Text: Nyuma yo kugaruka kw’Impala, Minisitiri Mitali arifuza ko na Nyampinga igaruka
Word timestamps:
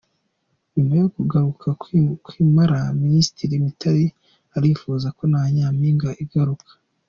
Nyuma 0.75 0.93
yo 1.01 1.07
kugaruka 1.15 1.67
kw’Impala, 2.23 2.79
Minisitiri 3.01 3.63
Mitali 3.65 4.05
arifuza 4.57 5.07
ko 5.17 5.23
na 5.31 5.39
Nyampinga 5.55 6.09
igaruka 6.23 6.71